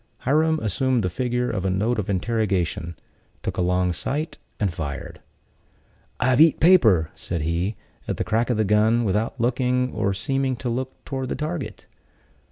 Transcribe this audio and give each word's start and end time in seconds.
Hiram 0.21 0.59
assumed 0.61 1.03
the 1.03 1.11
figure 1.11 1.51
of 1.51 1.63
a 1.63 1.69
note 1.69 1.99
of 1.99 2.09
interrogation, 2.09 2.95
took 3.43 3.57
a 3.57 3.61
long 3.61 3.93
sight, 3.93 4.39
and 4.59 4.73
fired. 4.73 5.21
"I've 6.19 6.41
eat 6.41 6.59
paper," 6.59 7.11
said 7.13 7.41
he, 7.43 7.75
at 8.07 8.17
the 8.17 8.23
crack 8.23 8.49
of 8.49 8.57
the 8.57 8.65
gun, 8.65 9.03
without 9.03 9.39
looking, 9.39 9.93
or 9.93 10.15
seeming 10.15 10.55
to 10.55 10.69
look, 10.71 11.05
toward 11.05 11.29
the 11.29 11.35
target. 11.35 11.85